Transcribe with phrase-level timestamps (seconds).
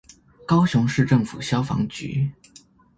[0.47, 2.31] 高雄市政府消防局